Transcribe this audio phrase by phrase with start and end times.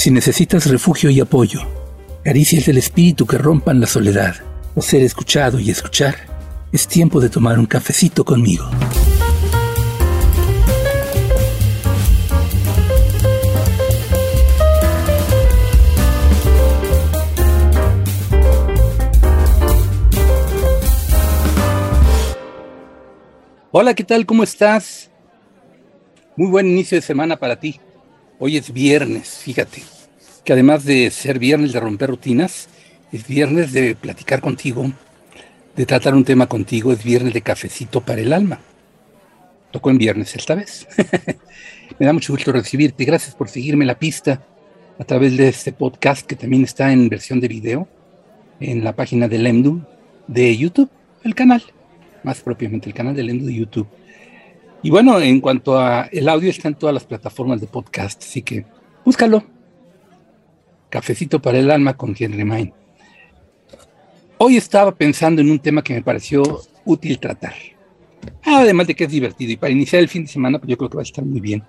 [0.00, 1.60] Si necesitas refugio y apoyo,
[2.24, 4.34] caricias del espíritu que rompan la soledad,
[4.74, 6.14] o ser escuchado y escuchar,
[6.72, 8.64] es tiempo de tomar un cafecito conmigo.
[23.70, 24.24] Hola, ¿qué tal?
[24.24, 25.10] ¿Cómo estás?
[26.36, 27.78] Muy buen inicio de semana para ti.
[28.42, 29.82] Hoy es viernes, fíjate,
[30.44, 32.70] que además de ser viernes de romper rutinas,
[33.12, 34.90] es viernes de platicar contigo,
[35.76, 38.58] de tratar un tema contigo, es viernes de cafecito para el alma.
[39.70, 40.88] Tocó en viernes esta vez.
[41.98, 43.04] Me da mucho gusto recibirte.
[43.04, 44.42] Gracias por seguirme la pista
[44.98, 47.88] a través de este podcast que también está en versión de video
[48.58, 49.82] en la página de Lemdu
[50.26, 50.90] de YouTube,
[51.24, 51.62] el canal
[52.22, 53.88] más propiamente el canal de Lendo de YouTube.
[54.82, 58.42] Y bueno, en cuanto a el audio, está en todas las plataformas de podcast, así
[58.42, 58.64] que
[59.04, 59.44] búscalo.
[60.88, 62.72] Cafecito para el alma con Henry Main.
[64.38, 66.42] Hoy estaba pensando en un tema que me pareció
[66.84, 67.54] útil tratar.
[68.42, 70.90] Además de que es divertido y para iniciar el fin de semana, pues yo creo
[70.90, 71.62] que va a estar muy bien.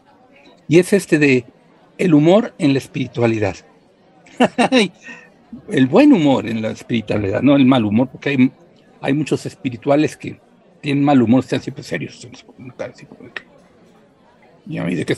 [0.67, 1.45] Y es este de
[1.97, 3.57] el humor en la espiritualidad.
[5.69, 8.51] el buen humor en la espiritualidad, no el mal humor, porque hay
[9.01, 10.39] hay muchos espirituales que
[10.81, 12.27] tienen mal humor, están siempre serios.
[14.67, 15.15] Y a mí de que,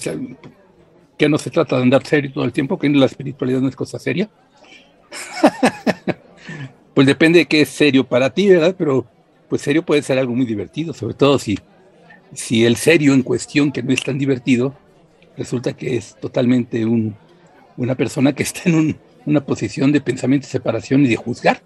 [1.17, 3.75] que no se trata de andar serio todo el tiempo, que la espiritualidad no es
[3.75, 4.30] cosa seria.
[6.94, 8.75] pues depende de qué es serio para ti, ¿verdad?
[8.78, 9.06] Pero
[9.50, 11.59] pues serio puede ser algo muy divertido, sobre todo si,
[12.34, 14.75] si el serio en cuestión, que no es tan divertido,
[15.38, 17.16] resulta que es totalmente un,
[17.78, 21.61] una persona que está en una posición de pensamiento separación y de juzgar.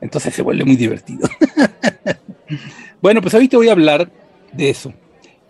[0.00, 1.28] Entonces se vuelve muy divertido.
[3.00, 4.10] bueno, pues ahorita voy a hablar
[4.52, 4.92] de eso.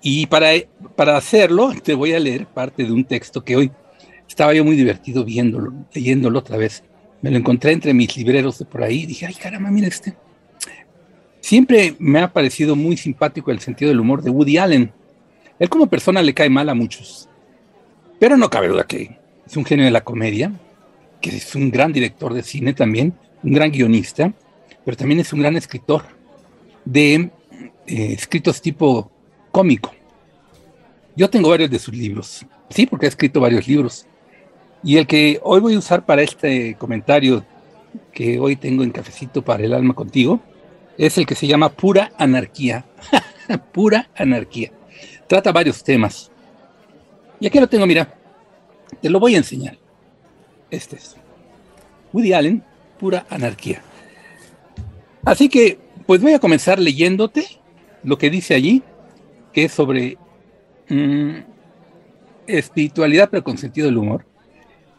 [0.03, 0.51] Y para,
[0.97, 3.71] para hacerlo, te voy a leer parte de un texto que hoy
[4.29, 6.83] estaba yo muy divertido viéndolo, leyéndolo otra vez.
[7.23, 10.15] Me lo encontré entre mis libreros de por ahí y dije, ay caramba, mira este.
[11.41, 14.93] Siempre me ha parecido muy simpático el sentido del humor de Woody Allen.
[15.59, 17.29] Él como persona le cae mal a muchos.
[18.19, 20.53] Pero no cabe duda que es un genio de la comedia,
[21.21, 24.33] que es un gran director de cine también, un gran guionista,
[24.85, 26.05] pero también es un gran escritor
[26.85, 27.31] de eh,
[27.87, 29.11] escritos tipo
[29.51, 29.93] cómico.
[31.17, 34.07] Yo tengo varios de sus libros, sí, porque ha escrito varios libros.
[34.83, 37.45] Y el que hoy voy a usar para este comentario
[38.13, 40.41] que hoy tengo en Cafecito para el Alma contigo
[40.99, 42.85] es el que se llama Pura Anarquía.
[43.73, 44.73] Pura Anarquía.
[45.27, 46.31] Trata varios temas.
[47.41, 48.15] Y aquí lo tengo, mira.
[49.01, 49.77] Te lo voy a enseñar.
[50.71, 51.17] Este es.
[52.13, 52.63] Woody Allen,
[52.99, 53.83] Pura Anarquía.
[55.25, 57.47] Así que, pues voy a comenzar leyéndote
[58.03, 58.83] lo que dice allí,
[59.53, 60.19] que es sobre
[60.89, 61.37] mm,
[62.47, 64.27] espiritualidad, pero con sentido del humor.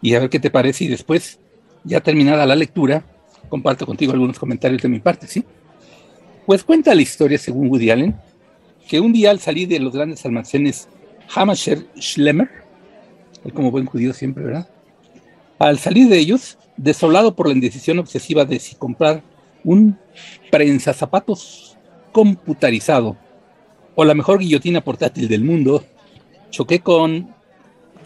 [0.02, 0.86] Y a ver qué te parece.
[0.86, 1.40] Y después,
[1.84, 3.06] ya terminada la lectura,
[3.50, 5.46] comparto contigo algunos comentarios de mi parte, ¿sí?
[6.46, 8.16] Pues cuenta la historia, según Woody Allen,
[8.88, 10.88] que un día al salir de los grandes almacenes
[11.34, 12.50] Hamasher Schlemmer,
[13.54, 14.68] como buen judío siempre, ¿verdad?
[15.60, 19.24] Al salir de ellos, desolado por la indecisión obsesiva de si comprar
[19.66, 19.98] un
[20.52, 21.78] prensa zapatos
[22.12, 23.18] computarizado
[23.96, 25.84] o la mejor guillotina portátil del mundo,
[26.50, 27.34] choqué con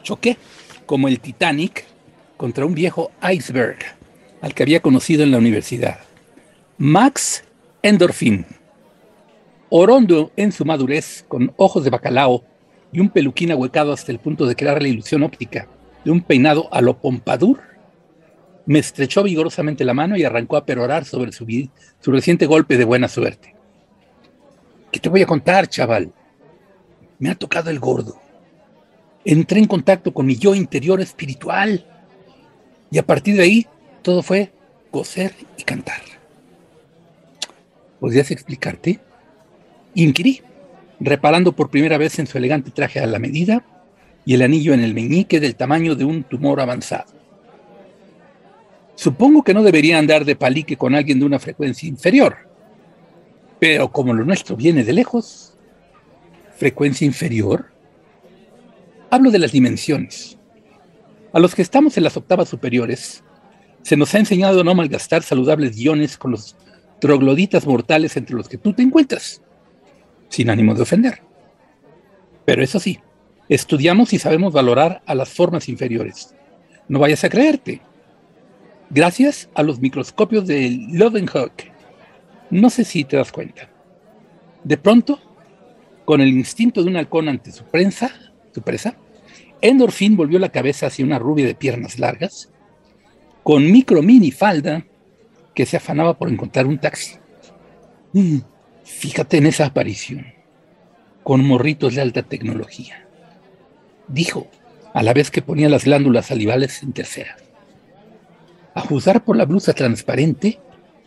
[0.01, 0.37] choqué
[0.85, 1.85] como el Titanic
[2.37, 3.77] contra un viejo iceberg
[4.41, 5.99] al que había conocido en la universidad.
[6.77, 7.43] Max
[7.83, 8.45] Endorphin,
[9.69, 12.43] orondo en su madurez, con ojos de bacalao
[12.91, 15.67] y un peluquín ahuecado hasta el punto de crear la ilusión óptica
[16.05, 17.59] de un peinado a lo Pompadour,
[18.65, 21.45] me estrechó vigorosamente la mano y arrancó a perorar sobre su,
[21.99, 23.55] su reciente golpe de buena suerte.
[24.91, 26.11] ¿Qué te voy a contar, chaval?
[27.19, 28.19] Me ha tocado el gordo.
[29.25, 31.85] Entré en contacto con mi yo interior espiritual
[32.91, 33.67] y a partir de ahí
[34.01, 34.51] todo fue
[34.91, 36.01] coser y cantar.
[37.99, 38.99] ¿Podrías explicarte?
[39.93, 40.41] Inquirí,
[40.99, 43.65] reparando por primera vez en su elegante traje a la medida
[44.25, 47.11] y el anillo en el meñique del tamaño de un tumor avanzado.
[48.99, 52.35] Supongo que no debería andar de palique con alguien de una frecuencia inferior.
[53.57, 55.53] Pero como lo nuestro viene de lejos,
[56.57, 57.71] frecuencia inferior,
[59.09, 60.37] hablo de las dimensiones.
[61.31, 63.23] A los que estamos en las octavas superiores,
[63.83, 66.57] se nos ha enseñado a no malgastar saludables guiones con los
[66.99, 69.41] trogloditas mortales entre los que tú te encuentras,
[70.27, 71.21] sin ánimo de ofender.
[72.43, 72.99] Pero eso sí,
[73.47, 76.35] estudiamos y sabemos valorar a las formas inferiores.
[76.89, 77.81] No vayas a creerte
[78.89, 81.71] gracias a los microscopios de Lovenhoek.
[82.49, 83.69] No sé si te das cuenta.
[84.63, 85.19] De pronto,
[86.05, 88.11] con el instinto de un halcón ante su prensa,
[88.53, 88.95] su presa,
[89.61, 92.49] Endorfin volvió la cabeza hacia una rubia de piernas largas,
[93.43, 94.85] con micro mini falda,
[95.53, 97.17] que se afanaba por encontrar un taxi.
[98.13, 98.39] Mm,
[98.83, 100.33] fíjate en esa aparición,
[101.23, 103.05] con morritos de alta tecnología.
[104.07, 104.47] Dijo,
[104.93, 107.37] a la vez que ponía las glándulas salivales en tercera.
[108.79, 110.57] A juzgar por la blusa transparente,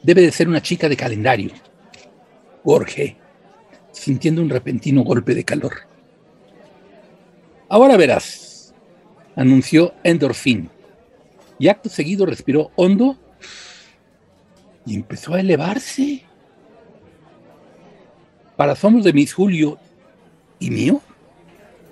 [0.03, 1.53] debe de ser una chica de calendario.
[2.63, 3.17] Jorge,
[3.93, 5.73] sintiendo un repentino golpe de calor.
[7.71, 8.75] Ahora verás,
[9.37, 10.69] anunció Endorfin,
[11.59, 13.17] y acto seguido respiró hondo
[14.85, 16.27] y empezó a elevarse.
[18.55, 19.79] Para asombros de Miss Julio
[20.59, 21.01] y mío,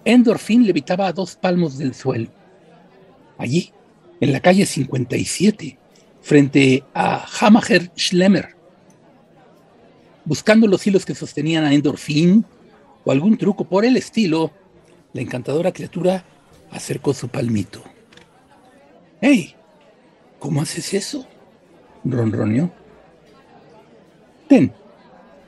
[0.05, 2.29] Endorfin levitaba a dos palmos del suelo.
[3.39, 3.73] Allí,
[4.21, 5.79] en la calle 57,
[6.21, 8.55] frente a Hamacher Schlemmer.
[10.25, 12.45] Buscando los hilos que sostenían a Endorfin
[13.05, 14.53] o algún truco por el estilo,
[15.15, 16.25] la encantadora criatura
[16.71, 17.83] acercó su palmito.
[19.21, 19.55] ¡Hey!
[20.39, 21.27] ¿Cómo haces eso?
[22.05, 22.71] ronroneó.
[24.49, 24.73] Ten,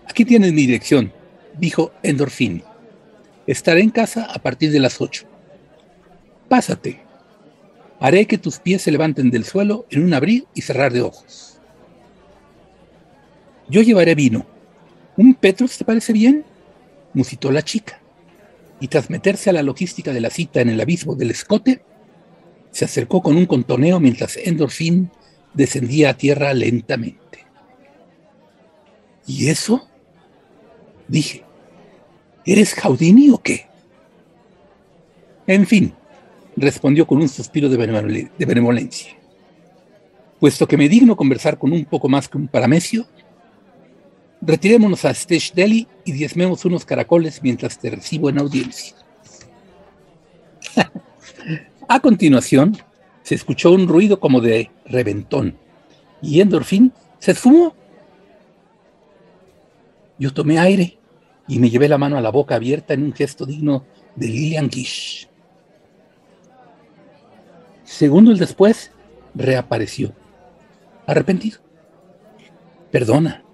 [0.06, 1.12] aquí tienes mi dirección,
[1.58, 2.62] dijo Endorfin.
[3.46, 5.26] Estaré en casa a partir de las ocho.
[6.48, 7.11] Pásate.
[8.02, 11.60] Haré que tus pies se levanten del suelo en un abrir y cerrar de ojos.
[13.68, 14.44] Yo llevaré vino.
[15.16, 16.44] ¿Un Petrus te parece bien?
[17.14, 18.00] musitó la chica.
[18.80, 21.84] Y tras meterse a la logística de la cita en el abismo del escote,
[22.72, 25.12] se acercó con un contoneo mientras Endorfin
[25.54, 27.46] descendía a tierra lentamente.
[29.28, 29.88] ¿Y eso?
[31.06, 31.44] Dije.
[32.44, 33.68] ¿Eres Jaudini o qué?
[35.46, 35.94] En fin,
[36.56, 37.76] respondió con un suspiro de,
[38.38, 39.12] benevolencia.
[40.38, 43.06] Puesto que me digno conversar con un poco más que un paramecio,
[44.40, 48.96] retirémonos a Stage Delhi y diezmemos unos caracoles mientras te recibo en audiencia.
[51.88, 52.76] a continuación,
[53.22, 55.56] se escuchó un ruido como de reventón
[56.20, 57.74] y Endorfin se esfumó.
[60.18, 60.98] Yo tomé aire
[61.48, 63.84] y me llevé la mano a la boca abierta en un gesto digno
[64.16, 65.28] de Lillian Gish.
[67.92, 68.90] Segundos después,
[69.34, 70.14] reapareció,
[71.06, 71.60] arrepentido.
[72.90, 73.44] Perdona,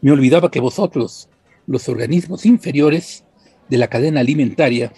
[0.00, 1.28] me olvidaba que vosotros,
[1.66, 3.24] los organismos inferiores
[3.68, 4.92] de la cadena alimentaria,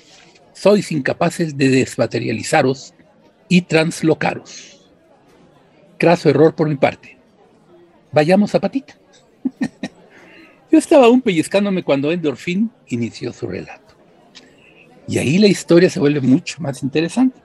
[0.53, 2.93] sois incapaces de desmaterializaros
[3.49, 4.93] y translocaros.
[5.97, 7.17] Craso error por mi parte.
[8.13, 8.99] Vayamos a patita.
[10.71, 13.95] Yo estaba aún pellizcándome cuando Endorfin inició su relato.
[15.09, 17.41] Y ahí la historia se vuelve mucho más interesante.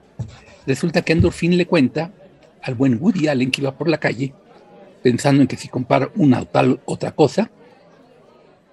[0.66, 2.12] Resulta que Endorfin le cuenta
[2.62, 4.34] al buen Woody Allen que iba por la calle,
[5.02, 7.50] pensando en que si compara una o tal otra cosa,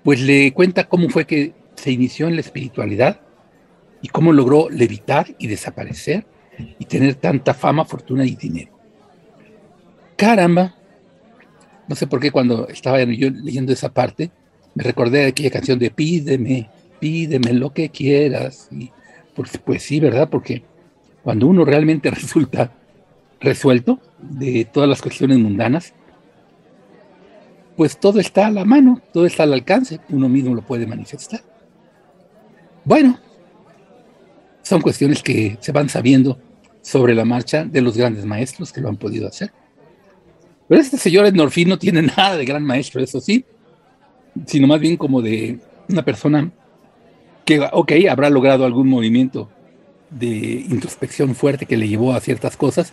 [0.02, 3.20] pues le cuenta cómo fue que se inició en la espiritualidad
[4.02, 6.26] y cómo logró levitar y desaparecer
[6.78, 8.72] y tener tanta fama, fortuna y dinero.
[10.16, 10.74] Caramba,
[11.88, 14.30] no sé por qué cuando estaba yo leyendo esa parte,
[14.74, 16.68] me recordé de aquella canción de Pídeme,
[17.00, 18.68] pídeme lo que quieras.
[18.70, 18.90] Y
[19.34, 20.28] pues, pues sí, ¿verdad?
[20.28, 20.62] Porque
[21.26, 22.70] cuando uno realmente resulta
[23.40, 25.93] resuelto de todas las cuestiones mundanas,
[27.76, 31.40] pues todo está a la mano, todo está al alcance, uno mismo lo puede manifestar.
[32.84, 33.19] Bueno,
[34.62, 36.39] son cuestiones que se van sabiendo
[36.81, 39.50] sobre la marcha de los grandes maestros que lo han podido hacer.
[40.69, 43.44] Pero este señor Endorfín no tiene nada de gran maestro, eso sí,
[44.46, 45.58] sino más bien como de
[45.89, 46.53] una persona
[47.44, 49.50] que, ok, habrá logrado algún movimiento
[50.10, 52.93] de introspección fuerte que le llevó a ciertas cosas,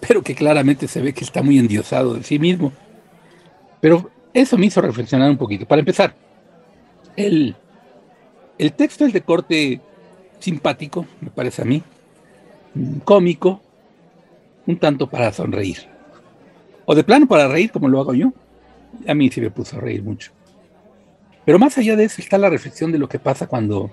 [0.00, 2.72] pero que claramente se ve que está muy endiosado de sí mismo.
[3.80, 5.66] Pero eso me hizo reflexionar un poquito.
[5.66, 6.14] Para empezar,
[7.16, 7.56] el,
[8.58, 9.80] el texto es de corte
[10.38, 11.82] simpático, me parece a mí,
[13.04, 13.60] cómico,
[14.66, 15.78] un tanto para sonreír.
[16.84, 18.32] O de plano para reír, como lo hago yo.
[19.06, 20.32] A mí sí me puso a reír mucho.
[21.44, 23.90] Pero más allá de eso está la reflexión de lo que pasa cuando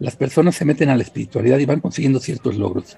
[0.00, 2.96] las personas se meten a la espiritualidad y van consiguiendo ciertos logros.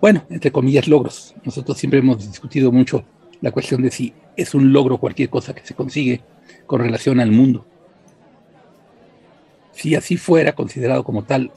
[0.00, 1.34] Bueno, entre comillas, logros.
[1.42, 3.04] Nosotros siempre hemos discutido mucho
[3.40, 6.20] la cuestión de si es un logro cualquier cosa que se consigue
[6.66, 7.66] con relación al mundo.
[9.72, 11.50] Si así fuera considerado como tal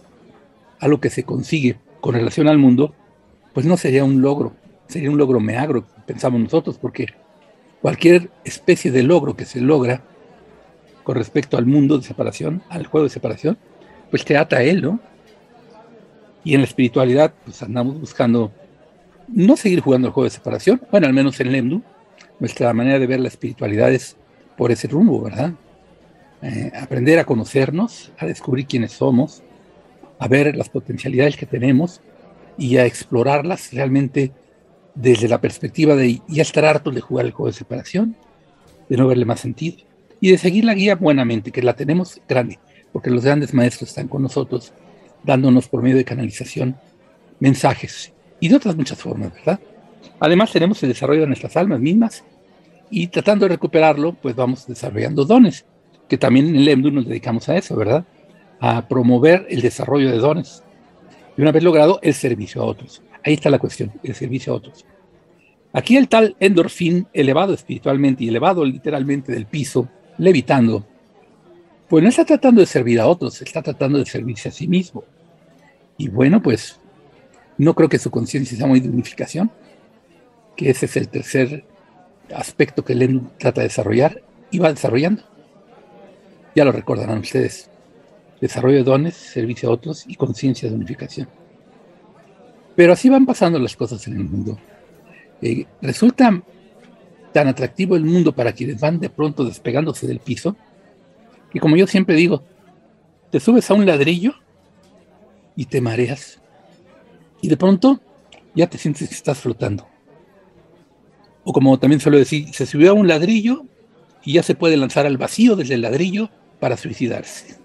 [0.80, 2.96] algo que se consigue con relación al mundo,
[3.54, 4.54] pues no sería un logro,
[4.88, 7.08] sería un logro meagro, pensamos nosotros, porque
[7.82, 10.02] cualquier especie de logro que se logra
[11.04, 13.58] con respecto al mundo de separación, al juego de separación,
[14.10, 15.00] pues te ata a él, ¿no?
[16.44, 18.52] Y en la espiritualidad, pues andamos buscando
[19.28, 21.82] no seguir jugando el juego de separación, bueno, al menos en Lemdu,
[22.40, 24.16] nuestra manera de ver la espiritualidad es
[24.58, 25.54] por ese rumbo, ¿verdad?
[26.42, 29.44] Eh, aprender a conocernos, a descubrir quiénes somos,
[30.20, 32.02] a ver las potencialidades que tenemos
[32.58, 34.32] y a explorarlas realmente
[34.96, 38.16] desde la perspectiva de ya estar hartos de jugar el juego de separación,
[38.90, 39.78] de no verle más sentido
[40.20, 42.60] y de seguir la guía buenamente, que la tenemos grande,
[42.92, 44.74] porque los grandes maestros están con nosotros,
[45.24, 46.78] dándonos por medio de canalización
[47.40, 49.60] mensajes y de otras muchas formas, ¿verdad?
[50.20, 52.24] Además tenemos el desarrollo de nuestras almas mismas
[52.90, 55.66] y tratando de recuperarlo, pues vamos desarrollando dones,
[56.08, 58.06] que también en el EMDU nos dedicamos a eso, ¿verdad?
[58.60, 60.64] A promover el desarrollo de dones.
[61.38, 63.02] Y una vez logrado, el servicio a otros.
[63.24, 64.86] Ahí está la cuestión, el servicio a otros.
[65.72, 70.86] Aquí el tal endorfín, elevado espiritualmente y elevado literalmente del piso, levitando,
[71.90, 75.04] pues no está tratando de servir a otros, está tratando de servirse a sí mismo.
[75.98, 76.80] Y bueno, pues
[77.58, 79.52] no creo que su conciencia sea muy de unificación,
[80.56, 81.66] que ese es el tercer
[82.34, 85.24] aspecto que Len trata de desarrollar y va desarrollando.
[86.56, 87.70] Ya lo recordarán ustedes.
[88.40, 91.28] Desarrollo de dones, servicio a otros y conciencia de unificación.
[92.76, 94.58] Pero así van pasando las cosas en el mundo.
[95.42, 96.42] Eh, resulta
[97.34, 100.56] tan atractivo el mundo para quienes van de pronto despegándose del piso,
[101.52, 102.44] que como yo siempre digo,
[103.32, 104.34] te subes a un ladrillo
[105.56, 106.40] y te mareas.
[107.42, 108.00] Y de pronto
[108.56, 109.88] ya te sientes que estás flotando.
[111.44, 113.66] O como también suelo decir, se subió a un ladrillo
[114.24, 116.30] y ya se puede lanzar al vacío desde el ladrillo
[116.60, 117.58] para suicidarse,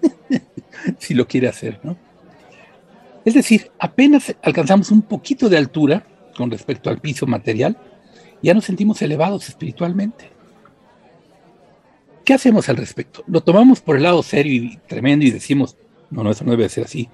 [0.99, 1.97] si lo quiere hacer, ¿no?
[3.25, 6.05] Es decir, apenas alcanzamos un poquito de altura
[6.37, 7.77] con respecto al piso material,
[8.41, 10.29] ya nos sentimos elevados espiritualmente.
[12.25, 13.23] ¿Qué hacemos al respecto?
[13.27, 15.77] Lo tomamos por el lado serio y tremendo y decimos,
[16.09, 17.07] no, no, eso no debe ser así,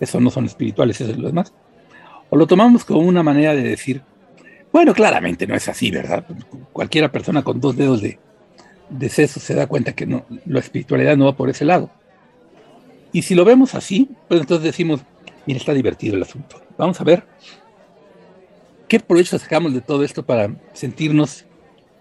[0.00, 1.54] eso no son espirituales, eso es lo demás.
[2.30, 4.02] O lo tomamos como una manera de decir,
[4.72, 6.26] bueno, claramente no es así, ¿verdad?
[6.72, 8.18] Cualquiera persona con dos dedos de,
[8.90, 11.88] de seso se da cuenta que no, la espiritualidad no va por ese lado.
[13.12, 15.00] Y si lo vemos así, pues entonces decimos,
[15.46, 16.60] mira, está divertido el asunto.
[16.76, 17.24] Vamos a ver
[18.88, 21.44] qué provecho sacamos de todo esto para sentirnos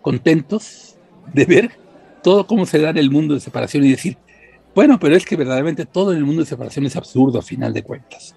[0.01, 0.97] contentos
[1.31, 1.84] de ver
[2.25, 4.17] todo cómo se da en el mundo de separación y decir,
[4.73, 7.73] bueno, pero es que verdaderamente todo en el mundo de separación es absurdo a final
[7.73, 8.35] de cuentas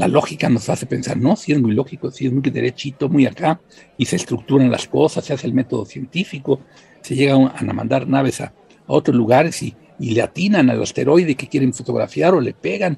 [0.00, 3.26] la lógica nos hace pensar, no, si es muy lógico, si es muy derechito, muy
[3.26, 3.60] acá,
[3.98, 6.60] y se estructuran las cosas, se hace el método científico,
[7.02, 8.54] se llegan a mandar naves a,
[8.86, 12.96] otros lugares y, le atinan al asteroide que quieren fotografiar o le pegan,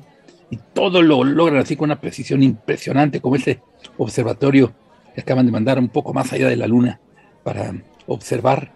[0.48, 3.60] y todo lo logran así con una precisión impresionante, como este
[3.98, 4.72] observatorio
[5.12, 7.00] que acaban de mandar un poco más allá de la Luna
[7.42, 7.74] para
[8.06, 8.72] observar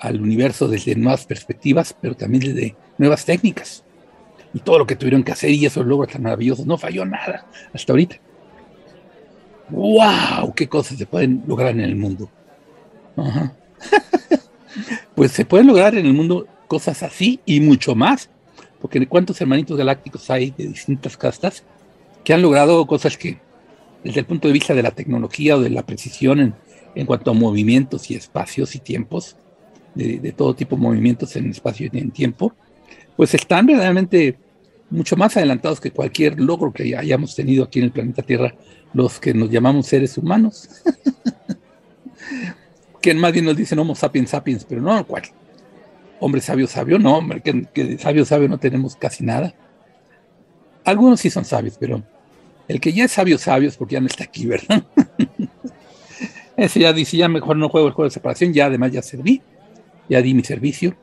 [0.00, 3.84] al universo desde nuevas perspectivas, pero también desde nuevas técnicas
[4.52, 6.66] y todo lo que tuvieron que hacer y esos logros tan maravillosos.
[6.66, 8.16] No falló nada hasta ahorita.
[9.68, 10.52] ¡Wow!
[10.56, 12.30] ¿Qué cosas se pueden lograr en el mundo?
[15.14, 18.30] pues se pueden lograr en el mundo cosas así y mucho más.
[18.80, 21.62] Porque cuántos hermanitos galácticos hay de distintas castas
[22.24, 23.38] que han logrado cosas que,
[24.02, 26.54] desde el punto de vista de la tecnología o de la precisión en,
[26.94, 29.36] en cuanto a movimientos y espacios y tiempos,
[29.94, 32.54] de, todo tipo de movimientos en espacio y en tiempo,
[33.16, 34.38] pues están verdaderamente
[34.90, 38.54] mucho más adelantados que cualquier logro que hayamos tenido aquí en el planeta Tierra,
[38.92, 40.68] los que nos llamamos seres humanos.
[43.00, 45.22] que más bien nos dicen Homo sapiens sapiens, pero no, ¿cuál?
[46.18, 49.54] Hombre sabio sabio, no, hombre, que, que sabio sabio no tenemos casi nada.
[50.84, 52.02] Algunos sí son sabios, pero
[52.68, 54.84] el que ya es sabio sabio es porque ya no está aquí, ¿verdad?
[56.56, 59.40] Ese ya dice, ya mejor no juego el juego de separación, ya además ya serví,
[60.10, 60.94] ya di mi servicio,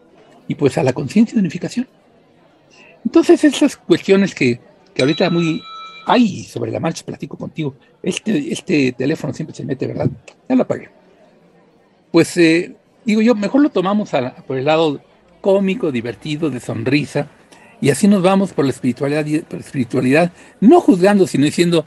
[0.48, 1.88] y pues a la conciencia de unificación.
[3.04, 4.60] Entonces, esas cuestiones que,
[4.94, 5.62] que ahorita muy
[6.06, 7.76] hay sobre la marcha, platico contigo.
[8.02, 10.10] Este, este teléfono siempre se mete, ¿verdad?
[10.48, 10.90] Ya lo apagué.
[12.12, 14.12] Pues eh, digo yo, mejor lo tomamos
[14.48, 15.02] por el lado
[15.42, 17.28] cómico, divertido, de sonrisa,
[17.82, 21.86] y así nos vamos por la espiritualidad, por la espiritualidad no juzgando, sino diciendo,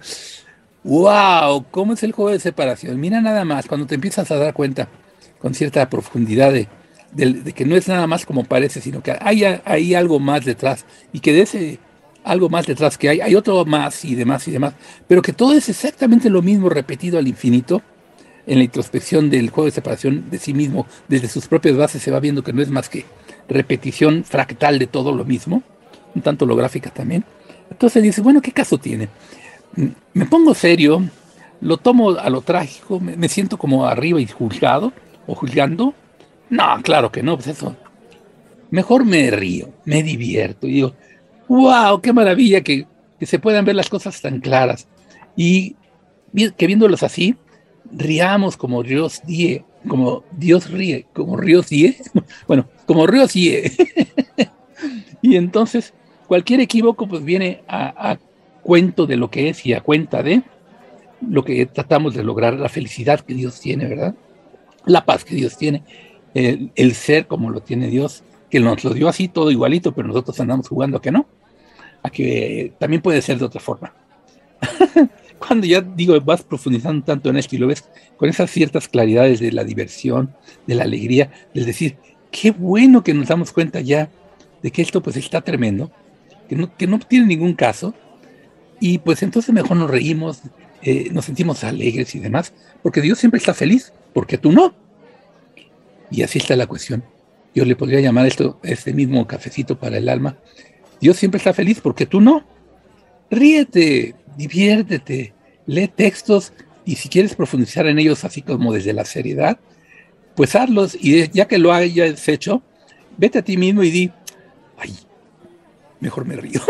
[0.85, 3.01] wow, ¿cómo es el juego de separación?
[3.01, 4.89] Mira nada más, cuando te empiezas a dar cuenta
[5.39, 6.69] con cierta profundidad de,
[7.13, 10.85] de, que no es nada más como parece, sino que hay, hay algo más detrás
[11.13, 11.79] y que de ese
[12.25, 14.75] algo más detrás que hay, hay otro más y demás y demás,
[15.09, 17.83] pero que todo es exactamente lo mismo repetido al infinito
[18.47, 22.11] en la introspección del juego de separación de sí mismo, desde sus propias bases se
[22.11, 23.05] va viendo que no es más que
[23.49, 25.63] repetición fractal de todo lo mismo,
[26.15, 27.25] un tanto holográfica también.
[27.71, 29.09] Entonces dice, bueno, ¿qué caso tiene?
[30.13, 31.03] Me pongo serio,
[31.61, 34.93] lo tomo a lo trágico, me siento como arriba y juzgado
[35.27, 35.95] o juzgando,
[36.51, 37.77] no, claro que no, pues eso.
[38.71, 40.95] Mejor me río, me divierto y digo,
[41.49, 42.87] wow, qué maravilla que,
[43.21, 44.89] se puedan ver las cosas tan claras.
[45.37, 45.77] Y
[46.57, 47.37] que viéndolos así,
[47.93, 51.97] riamos como Dios die, como Dios ríe, como Ríos die,
[52.47, 53.71] bueno, como Ríos die.
[55.23, 55.95] y entonces
[56.27, 58.17] cualquier equívoco pues viene a,
[58.63, 60.43] cuento de lo que es y a cuenta de
[61.27, 64.15] lo que tratamos de lograr, la felicidad que Dios tiene, ¿verdad?
[64.85, 65.83] La paz que Dios tiene,
[66.35, 70.39] el, ser como lo tiene Dios, que nos lo dio así todo igualito, pero nosotros
[70.41, 71.27] andamos jugando a que no,
[72.03, 73.95] a que también puede ser de otra forma.
[75.39, 77.85] Cuando ya digo, vas profundizando tanto en esto y lo ves
[78.17, 80.35] con esas ciertas claridades de la diversión,
[80.67, 81.97] de la alegría, del decir,
[82.31, 84.11] qué bueno que nos damos cuenta ya
[84.63, 85.91] de que esto pues está tremendo,
[86.49, 87.95] que no, que no tiene ningún caso,
[88.81, 90.41] y pues entonces mejor nos reímos,
[90.83, 94.75] eh, nos sentimos alegres y demás, porque Dios siempre está feliz, porque tú no.
[96.11, 97.05] Y así está la cuestión.
[97.55, 100.37] Yo le podría llamar esto, este mismo cafecito para el alma.
[101.01, 102.45] Dios siempre está feliz porque tú no.
[103.31, 105.33] Ríete, diviértete,
[105.67, 106.53] lee textos
[106.85, 109.59] y si quieres profundizar en ellos así como desde la seriedad,
[110.35, 112.63] pues hazlos y ya que lo hayas hecho,
[113.17, 114.13] vete a ti mismo y di,
[114.79, 114.95] ay,
[116.01, 116.61] mejor me río.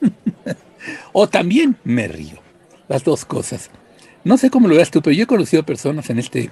[1.12, 2.38] o también me río.
[2.88, 3.70] Las dos cosas.
[4.24, 6.50] No sé cómo lo veas tú, pero yo he conocido personas en este,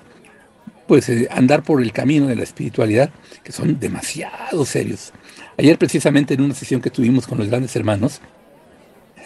[0.88, 3.10] pues, eh, andar por el camino de la espiritualidad
[3.44, 5.12] que son demasiado serios.
[5.56, 8.20] Ayer precisamente en una sesión que tuvimos con los grandes hermanos,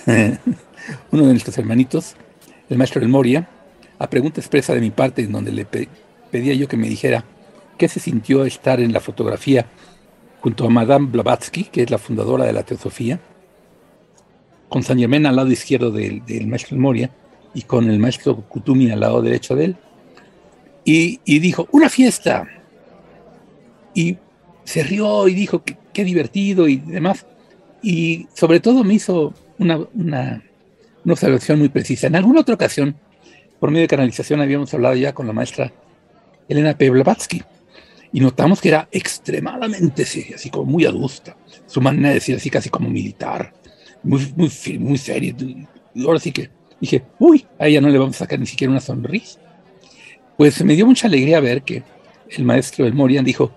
[0.06, 2.16] uno de nuestros hermanitos,
[2.68, 3.48] el maestro del Moria,
[3.98, 7.24] a pregunta expresa de mi parte, en donde le pedía yo que me dijera
[7.78, 9.66] qué se sintió estar en la fotografía
[10.40, 13.20] junto a Madame Blavatsky, que es la fundadora de la Teosofía,
[14.68, 17.10] con San Germán al lado izquierdo del, maestro del Moria
[17.54, 19.76] y con el maestro Kutumi al lado derecho de él.
[20.84, 22.48] Y, dijo, una fiesta.
[23.94, 24.16] Y
[24.64, 25.62] se rió y dijo,
[25.92, 27.26] qué divertido y demás.
[27.82, 30.42] Y sobre todo me hizo una, una,
[31.06, 32.06] observación muy precisa.
[32.06, 32.96] En alguna otra ocasión,
[33.60, 35.72] por medio de canalización, habíamos hablado ya con la maestra
[36.48, 36.90] Elena P.
[36.90, 37.42] Blavatsky
[38.12, 41.36] y notamos que era extremadamente seria, así como muy adusta.
[41.66, 43.52] Su manera de decir así casi como militar,
[44.02, 45.34] muy, muy, muy seria.
[45.94, 48.70] Y ahora sí que dije, uy, a ella no le vamos a sacar ni siquiera
[48.70, 49.40] una sonrisa.
[50.36, 51.82] Pues me dio mucha alegría ver que
[52.30, 53.52] el maestro del Morian dijo,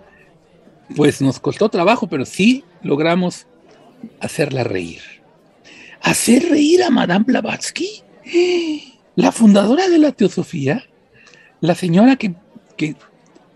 [0.96, 3.48] pues nos costó trabajo, pero sí logramos
[4.20, 5.02] hacerla reír
[6.06, 8.04] hacer reír a Madame Blavatsky,
[9.16, 10.84] la fundadora de la teosofía,
[11.62, 12.36] la señora que,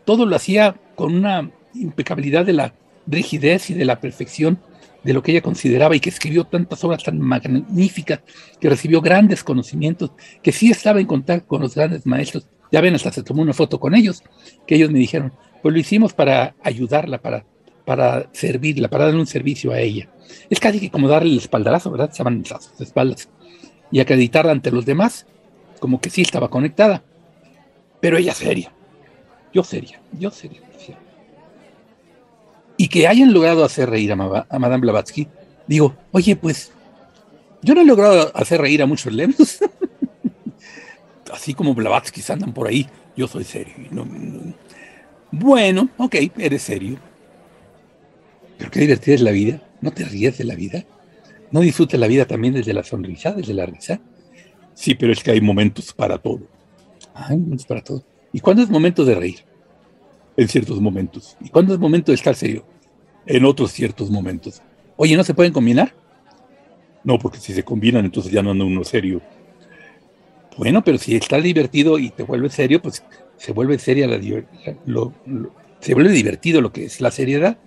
[0.03, 2.73] todo lo hacía con una impecabilidad de la
[3.05, 4.57] rigidez y de la perfección
[5.03, 8.21] de lo que ella consideraba y que escribió tantas obras tan magníficas,
[8.59, 12.47] que recibió grandes conocimientos, que sí estaba en contacto con los grandes maestros.
[12.71, 14.23] Ya ven, hasta se tomó una foto con ellos,
[14.67, 17.45] que ellos me dijeron, pues lo hicimos para ayudarla, para,
[17.85, 20.09] para servirla, para darle un servicio a ella.
[20.49, 22.11] Es casi que como darle el espaldarazo, ¿verdad?
[22.11, 23.29] Se llaman las espaldas.
[23.91, 25.25] Y acreditarla ante los demás,
[25.79, 27.03] como que sí estaba conectada.
[27.99, 28.71] Pero ella seria.
[29.53, 30.61] Yo seria, yo seria.
[32.77, 35.27] Y que hayan logrado hacer reír a, Madame Blavatsky,
[35.67, 36.71] digo, oye, pues,
[37.61, 39.59] yo no he logrado hacer reír a muchos lemos.
[41.31, 43.73] Así como Blavatsky andan por ahí, yo soy serio.
[45.31, 46.97] Bueno, ok, eres serio.
[48.57, 49.61] Pero qué divertida es la vida.
[49.81, 50.85] ¿No te ríes de la vida?
[51.51, 54.01] ¿No disfrutas la vida también desde la sonrisa, desde la risa?
[54.73, 56.41] Sí, pero es que hay momentos para todo.
[57.13, 58.03] Hay momentos para todo.
[58.31, 59.39] ¿Y cuándo es momento de reír?
[60.37, 61.35] En ciertos momentos.
[61.41, 62.65] ¿Y cuándo es momento de estar serio?
[63.25, 64.61] En otros ciertos momentos.
[64.95, 65.93] Oye, ¿no se pueden combinar?
[67.03, 69.21] No, porque si se combinan, entonces ya no anda uno serio.
[70.59, 73.01] Bueno, pero si estás divertido y te vuelves serio, pues
[73.37, 74.19] se vuelve seria la,
[75.79, 77.57] se vuelve divertido lo que es la seriedad.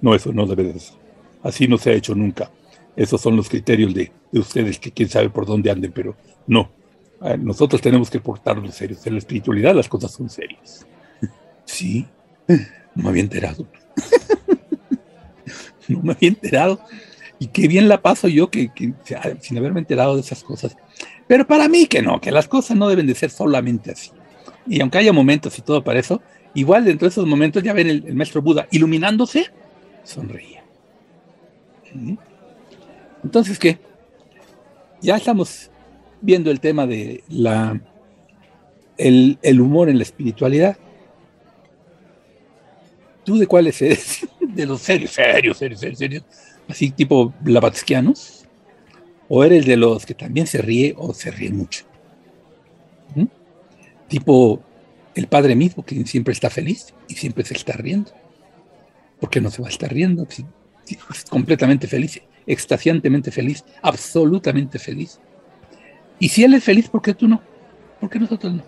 [0.00, 0.96] No, eso no debe de ser.
[1.44, 2.50] Así no se ha hecho nunca.
[2.96, 6.16] Esos son los criterios de, ustedes que quién sabe por dónde anden, pero
[6.48, 6.72] no.
[7.38, 9.06] Nosotros tenemos que portarnos serios.
[9.06, 10.84] En la espiritualidad las cosas son serias.
[11.66, 12.04] Sí,
[12.48, 13.64] no me había enterado.
[15.88, 16.80] no me había enterado.
[17.38, 18.72] Y qué bien la paso yo que,
[19.40, 20.76] sin haberme enterado de esas cosas.
[21.26, 24.10] Pero para mí que no, que las cosas no deben de ser solamente así.
[24.66, 26.22] Y aunque haya momentos y todo para eso,
[26.54, 29.50] igual dentro de esos momentos ya ven el, el maestro Buda iluminándose,
[30.04, 30.64] sonreía.
[33.22, 33.78] Entonces, ¿qué?
[35.00, 35.70] Ya estamos
[36.20, 37.80] viendo el tema de la
[38.96, 40.76] el, humor en la espiritualidad.
[43.24, 44.26] ¿Tú de cuáles eres?
[44.40, 46.24] ¿De los serios, serios, serios, serios, serios?
[46.68, 48.43] Así tipo blavatskianos.
[49.28, 51.84] ¿O eres de los que también se ríe o se ríe mucho?
[53.14, 53.24] ¿Mm?
[54.08, 54.62] Tipo
[55.14, 58.12] el padre mismo que siempre está feliz y siempre se está riendo.
[59.20, 60.26] ¿Por qué no se va a estar riendo?
[61.30, 65.18] completamente feliz, extasiantemente feliz, absolutamente feliz.
[66.18, 67.40] Y si él es feliz, ¿por qué tú no?
[68.00, 68.64] ¿Por qué nosotros no?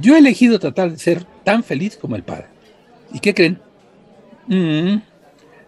[0.00, 2.46] Yo he elegido tratar de ser tan feliz como el Padre.
[3.12, 3.60] ¿Y qué creen?
[4.46, 4.96] Mm,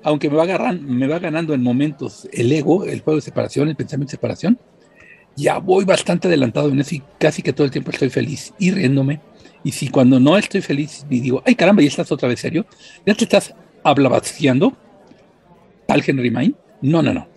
[0.02, 4.16] aunque me va, ganando en momentos el ego, el juego de separación, el pensamiento de
[4.16, 4.58] separación,
[5.36, 8.70] ya voy bastante adelantado en eso y casi que todo el tiempo estoy feliz y
[8.70, 9.20] riéndome.
[9.64, 12.66] Y si cuando no estoy feliz y digo, ay caramba, ya estás otra vez serio,
[13.06, 14.76] ya te estás hablabaciando,
[15.86, 17.28] tal Henry Main, no, no, no,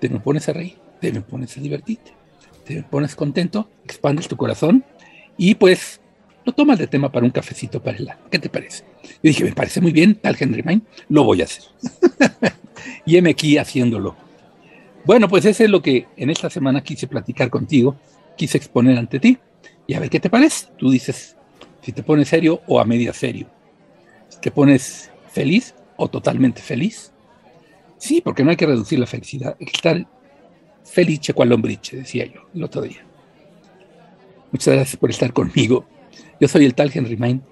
[0.00, 2.12] te me pones a reír, te me pones a divertirte,
[2.64, 4.84] te me pones contento, expandes tu corazón
[5.36, 6.00] y pues
[6.48, 8.82] lo tomas de tema para un cafecito para el ¿Qué te parece?
[9.02, 11.64] Yo dije, me parece muy bien, tal Henry Main, lo voy a hacer.
[13.04, 14.16] y heme aquí haciéndolo.
[15.04, 17.96] Bueno, pues eso es lo que en esta semana quise platicar contigo,
[18.34, 19.36] quise exponer ante ti
[19.86, 20.68] y a ver qué te parece.
[20.78, 21.36] Tú dices
[21.82, 23.46] si te pones serio o a media serio.
[24.40, 27.12] Te pones feliz o totalmente feliz.
[27.98, 30.06] Sí, porque no hay que reducir la felicidad, hay que estar
[30.82, 33.04] feliz cual lombriche, decía yo el otro día.
[34.50, 35.84] Muchas gracias por estar conmigo.
[36.40, 37.42] Yo soy el tal Henry Main.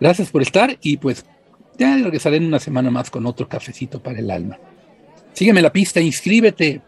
[0.00, 1.24] Gracias por estar y pues
[1.78, 4.58] ya regresaré en una semana más con otro cafecito para el alma.
[5.32, 6.80] Sígueme la pista, inscríbete.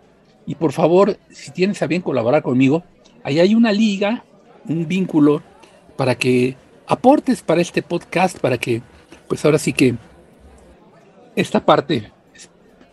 [0.46, 2.82] Y por favor, si tienes a bien colaborar conmigo,
[3.22, 4.24] ahí hay una liga,
[4.68, 5.42] un vínculo
[5.96, 8.82] para que aportes para este podcast, para que,
[9.28, 9.94] pues ahora sí que
[11.36, 12.10] esta parte,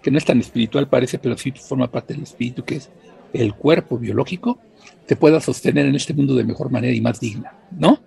[0.03, 2.91] que no es tan espiritual parece, pero sí forma parte del espíritu, que es
[3.33, 4.59] el cuerpo biológico,
[5.07, 7.99] te pueda sostener en este mundo de mejor manera y más digna, ¿no?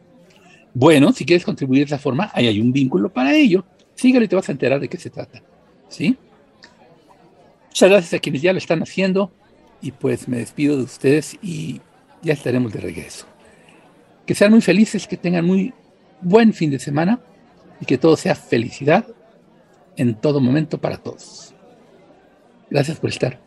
[0.75, 3.65] Bueno, si quieres contribuir de esa forma, ahí hay un vínculo para ello.
[3.95, 5.43] Síguelo y te vas a enterar de qué se trata,
[5.89, 6.17] ¿sí?
[7.69, 9.33] Muchas gracias a quienes ya lo están haciendo
[9.81, 11.81] y pues me despido de ustedes y
[12.23, 13.27] ya estaremos de regreso.
[14.27, 15.73] Que sean muy felices, que tengan muy
[16.21, 17.21] buen fin de semana
[17.81, 19.07] y que todo sea felicidad
[19.97, 21.55] en todo momento para todos.
[22.71, 23.41] Gracias por estar.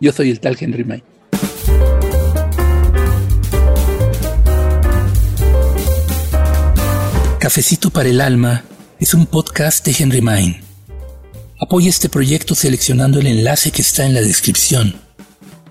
[0.00, 1.02] Yo soy el tal Henry May.
[7.44, 8.64] Cafecito para el Alma
[8.98, 10.62] es un podcast de Henry Main
[11.60, 14.98] Apoya este proyecto seleccionando el enlace que está en la descripción.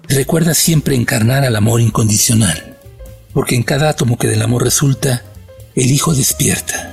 [0.07, 2.77] Recuerda siempre encarnar al amor incondicional,
[3.33, 5.23] porque en cada átomo que del amor resulta,
[5.73, 6.92] el Hijo despierta.